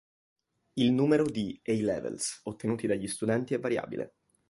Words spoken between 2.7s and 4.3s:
dagli studenti è variabile.